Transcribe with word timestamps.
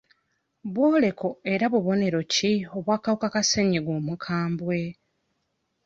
Bw'oleko 0.73 1.27
era 1.53 1.65
Bubonero 1.73 2.19
ki 2.33 2.51
obw'akawuka 2.77 3.27
ka 3.33 3.41
ssennyiga 3.45 3.91
omukambwe? 3.99 4.79